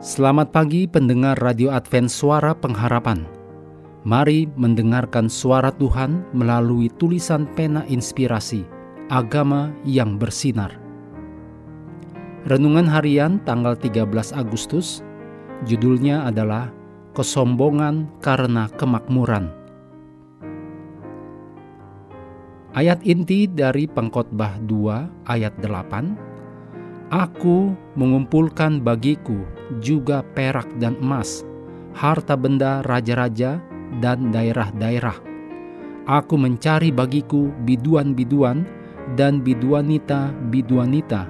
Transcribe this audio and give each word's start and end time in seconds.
Selamat 0.00 0.48
pagi 0.48 0.88
pendengar 0.88 1.36
Radio 1.44 1.68
Advent 1.76 2.08
Suara 2.08 2.56
Pengharapan. 2.56 3.28
Mari 4.08 4.48
mendengarkan 4.56 5.28
suara 5.28 5.68
Tuhan 5.76 6.24
melalui 6.32 6.88
tulisan 6.96 7.44
pena 7.52 7.84
inspirasi 7.84 8.64
Agama 9.12 9.68
yang 9.84 10.16
bersinar. 10.16 10.80
Renungan 12.48 12.88
harian 12.88 13.44
tanggal 13.44 13.76
13 13.76 14.32
Agustus, 14.32 15.04
judulnya 15.68 16.24
adalah 16.24 16.72
Kesombongan 17.12 18.08
karena 18.24 18.72
Kemakmuran. 18.80 19.52
Ayat 22.72 23.04
inti 23.04 23.44
dari 23.44 23.84
Pengkhotbah 23.84 24.64
2 24.64 25.28
ayat 25.28 25.52
8 25.60 26.29
Aku 27.10 27.74
mengumpulkan 27.98 28.86
bagiku 28.86 29.42
juga 29.82 30.22
perak 30.22 30.70
dan 30.78 30.94
emas, 31.02 31.42
harta 31.90 32.38
benda 32.38 32.86
raja-raja 32.86 33.58
dan 33.98 34.30
daerah-daerah. 34.30 35.18
Aku 36.06 36.38
mencari 36.38 36.94
bagiku 36.94 37.50
biduan-biduan 37.66 38.62
dan 39.18 39.42
biduanita-biduanita, 39.42 41.26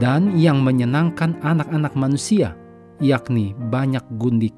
dan 0.00 0.32
yang 0.40 0.64
menyenangkan 0.64 1.36
anak-anak 1.44 1.92
manusia, 1.92 2.56
yakni 2.96 3.52
banyak 3.68 4.08
gundik. 4.16 4.56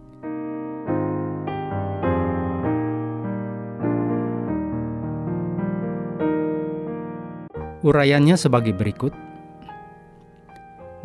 Urayanya 7.83 8.39
sebagai 8.39 8.71
berikut 8.79 9.27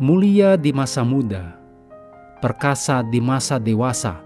mulia 0.02 0.58
di 0.58 0.74
masa 0.74 1.06
muda, 1.06 1.54
perkasa 2.42 3.06
di 3.06 3.22
masa 3.22 3.62
dewasa, 3.62 4.18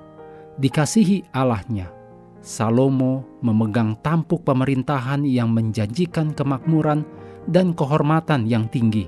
dikasihi 0.56 1.28
Allahnya. 1.36 1.92
Salomo 2.41 3.28
memegang 3.44 3.92
tampuk 4.00 4.41
pemerintahan 4.41 5.28
yang 5.28 5.52
menjanjikan 5.52 6.32
kemakmuran 6.32 7.04
dan 7.44 7.77
kehormatan 7.77 8.48
yang 8.48 8.64
tinggi. 8.72 9.04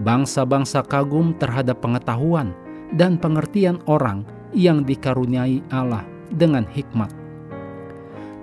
Bangsa-bangsa 0.00 0.88
kagum 0.88 1.36
terhadap 1.36 1.84
pengetahuan 1.84 2.56
dan 2.96 3.20
pengertian 3.20 3.76
orang 3.84 4.24
yang 4.56 4.80
dikaruniai 4.80 5.60
Allah 5.68 6.08
dengan 6.32 6.64
hikmat. 6.64 7.12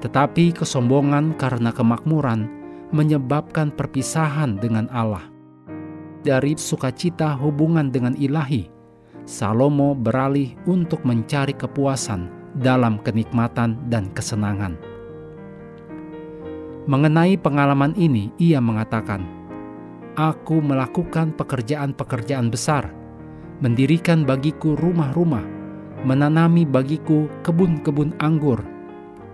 Tetapi 0.05 0.53
kesombongan 0.61 1.33
karena 1.41 1.73
kemakmuran 1.73 2.45
menyebabkan 2.93 3.73
perpisahan 3.73 4.61
dengan 4.61 4.85
Allah 4.93 5.38
dari 6.23 6.55
sukacita 6.59 7.35
hubungan 7.39 7.91
dengan 7.91 8.15
ilahi, 8.19 8.67
Salomo 9.29 9.93
beralih 9.93 10.57
untuk 10.65 11.05
mencari 11.05 11.53
kepuasan 11.53 12.27
dalam 12.57 12.97
kenikmatan 13.05 13.77
dan 13.87 14.09
kesenangan. 14.17 14.73
Mengenai 16.89 17.37
pengalaman 17.37 17.93
ini, 17.93 18.33
ia 18.41 18.57
mengatakan, 18.57 19.21
"Aku 20.17 20.57
melakukan 20.57 21.37
pekerjaan-pekerjaan 21.37 22.49
besar, 22.49 22.89
mendirikan 23.61 24.25
bagiku 24.25 24.73
rumah-rumah, 24.73 25.45
menanami 26.01 26.65
bagiku 26.65 27.29
kebun-kebun 27.45 28.17
anggur. 28.17 28.65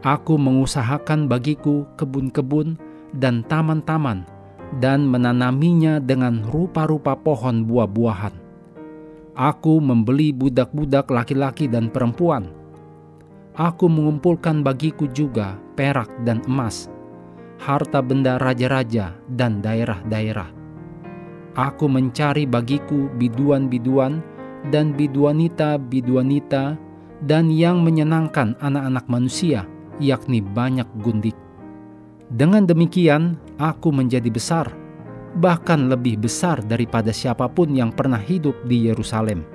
Aku 0.04 0.36
mengusahakan 0.36 1.32
bagiku 1.32 1.88
kebun-kebun 1.96 2.76
dan 3.16 3.48
taman-taman." 3.48 4.35
Dan 4.82 5.08
menanaminya 5.08 6.02
dengan 6.02 6.44
rupa-rupa 6.44 7.16
pohon 7.16 7.64
buah-buahan. 7.64 8.34
Aku 9.36 9.84
membeli 9.84 10.32
budak-budak 10.32 11.12
laki-laki 11.12 11.68
dan 11.68 11.92
perempuan. 11.92 12.52
Aku 13.56 13.88
mengumpulkan 13.88 14.64
bagiku 14.64 15.08
juga 15.12 15.60
perak 15.76 16.08
dan 16.24 16.44
emas, 16.48 16.88
harta 17.60 18.00
benda 18.04 18.40
raja-raja 18.40 19.16
dan 19.32 19.60
daerah-daerah. 19.64 20.52
Aku 21.56 21.88
mencari 21.88 22.44
bagiku 22.44 23.08
biduan-biduan 23.16 24.20
dan 24.76 24.92
biduanita-biduanita 24.92 26.76
dan 27.24 27.48
yang 27.48 27.80
menyenangkan 27.80 28.60
anak-anak 28.60 29.08
manusia, 29.08 29.64
yakni 30.04 30.44
banyak 30.44 30.88
gundik. 31.00 31.45
Dengan 32.36 32.68
demikian, 32.68 33.40
aku 33.56 33.96
menjadi 33.96 34.28
besar, 34.28 34.68
bahkan 35.40 35.88
lebih 35.88 36.20
besar 36.20 36.60
daripada 36.68 37.16
siapa 37.16 37.48
pun 37.48 37.72
yang 37.72 37.96
pernah 37.96 38.20
hidup 38.20 38.60
di 38.68 38.92
Yerusalem. 38.92 39.48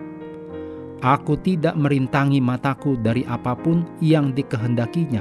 Aku 1.04 1.36
tidak 1.36 1.76
merintangi 1.76 2.40
mataku 2.40 2.96
dari 2.96 3.20
apa 3.28 3.52
pun 3.52 3.84
yang 4.00 4.32
dikehendakinya, 4.32 5.20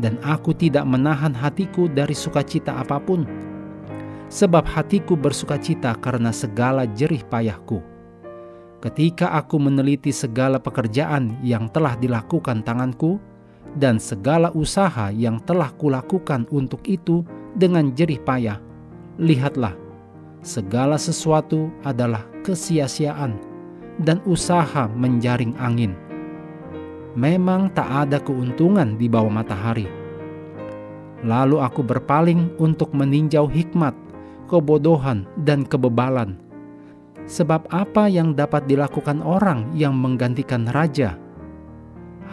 dan 0.00 0.16
aku 0.24 0.56
tidak 0.56 0.88
menahan 0.88 1.36
hatiku 1.36 1.84
dari 1.84 2.16
sukacita 2.16 2.80
apa 2.80 2.96
pun, 2.96 3.28
sebab 4.32 4.64
hatiku 4.64 5.20
bersukacita 5.20 5.92
karena 6.00 6.32
segala 6.32 6.88
jerih 6.88 7.28
payahku. 7.28 7.84
Ketika 8.80 9.36
aku 9.36 9.60
meneliti 9.60 10.16
segala 10.16 10.56
pekerjaan 10.56 11.36
yang 11.44 11.68
telah 11.68 11.92
dilakukan 12.00 12.64
tanganku, 12.64 13.20
dan 13.74 13.98
segala 13.98 14.54
usaha 14.54 15.10
yang 15.10 15.42
telah 15.42 15.74
kulakukan 15.74 16.46
untuk 16.54 16.84
itu 16.86 17.26
dengan 17.58 17.90
jerih 17.94 18.22
payah, 18.22 18.58
lihatlah, 19.18 19.74
segala 20.44 21.00
sesuatu 21.00 21.70
adalah 21.82 22.22
kesia-siaan 22.46 23.38
dan 24.02 24.18
usaha 24.26 24.90
menjaring 24.90 25.54
angin. 25.58 25.94
Memang 27.14 27.70
tak 27.70 27.86
ada 27.86 28.18
keuntungan 28.18 28.98
di 28.98 29.06
bawah 29.06 29.30
matahari. 29.30 29.86
Lalu 31.22 31.62
aku 31.62 31.80
berpaling 31.80 32.52
untuk 32.58 32.90
meninjau 32.90 33.46
hikmat, 33.46 33.94
kebodohan, 34.50 35.24
dan 35.46 35.62
kebebalan. 35.62 36.36
Sebab 37.24 37.70
apa 37.72 38.10
yang 38.10 38.36
dapat 38.36 38.68
dilakukan 38.68 39.24
orang 39.24 39.72
yang 39.72 39.96
menggantikan 39.96 40.68
raja 40.68 41.16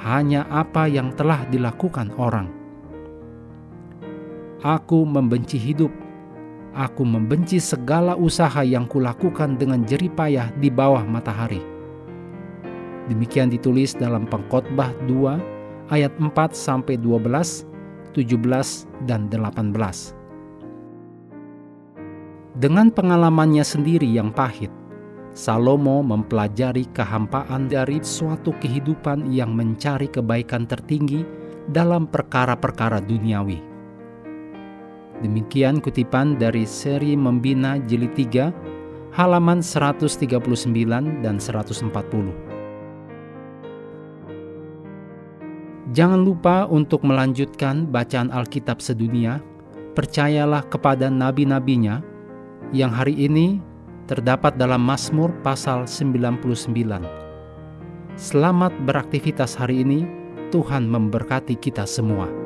hanya 0.01 0.49
apa 0.49 0.89
yang 0.89 1.13
telah 1.13 1.45
dilakukan 1.53 2.09
orang. 2.17 2.49
Aku 4.61 5.05
membenci 5.05 5.61
hidup. 5.61 5.93
Aku 6.71 7.03
membenci 7.03 7.59
segala 7.59 8.15
usaha 8.15 8.63
yang 8.63 8.87
kulakukan 8.87 9.59
dengan 9.59 9.83
jeripayah 9.83 10.53
di 10.57 10.71
bawah 10.71 11.03
matahari. 11.03 11.59
Demikian 13.11 13.51
ditulis 13.51 13.91
dalam 13.91 14.23
Pengkhotbah 14.23 14.95
2 15.09 15.91
ayat 15.91 16.15
4 16.15 16.31
sampai 16.55 16.95
12, 16.95 17.67
17 18.15 18.87
dan 19.03 19.27
18. 19.27 20.15
Dengan 22.55 22.87
pengalamannya 22.93 23.65
sendiri 23.65 24.07
yang 24.07 24.31
pahit, 24.31 24.71
Salomo 25.31 26.03
mempelajari 26.03 26.91
kehampaan 26.91 27.71
dari 27.71 28.03
suatu 28.03 28.51
kehidupan 28.59 29.31
yang 29.31 29.55
mencari 29.55 30.11
kebaikan 30.11 30.67
tertinggi 30.67 31.23
dalam 31.71 32.03
perkara-perkara 32.03 32.99
duniawi. 32.99 33.63
Demikian 35.23 35.79
kutipan 35.79 36.35
dari 36.35 36.67
seri 36.67 37.15
Membina 37.15 37.79
Jilid 37.79 38.11
3, 38.11 39.15
halaman 39.15 39.63
139 39.63 40.19
dan 41.23 41.39
140. 41.39 42.51
Jangan 45.95 46.21
lupa 46.23 46.67
untuk 46.67 47.07
melanjutkan 47.07 47.87
bacaan 47.87 48.31
Alkitab 48.35 48.83
sedunia. 48.83 49.39
Percayalah 49.91 50.63
kepada 50.71 51.11
nabi-nabinya 51.11 51.99
yang 52.71 52.95
hari 52.95 53.27
ini 53.27 53.59
terdapat 54.11 54.59
dalam 54.59 54.83
Mazmur 54.83 55.31
pasal 55.39 55.87
99. 55.87 56.75
Selamat 58.19 58.75
beraktivitas 58.83 59.55
hari 59.55 59.87
ini, 59.87 60.03
Tuhan 60.51 60.83
memberkati 60.83 61.55
kita 61.55 61.87
semua. 61.87 62.40